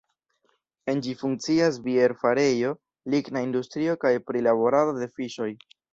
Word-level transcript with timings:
En 0.93 1.01
ĝi 1.07 1.11
funkcias 1.19 1.77
bierfarejo, 1.89 2.71
ligna 3.15 3.47
industrio 3.49 3.97
kaj 4.05 4.13
prilaborado 4.31 4.97
de 5.03 5.11
fiŝoj. 5.19 5.51